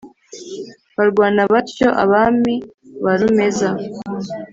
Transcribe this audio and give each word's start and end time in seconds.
barwana 0.97 1.41
batyo 1.53 1.87
abami 2.03 2.55
ba 3.03 3.13
rumeza 3.19 3.69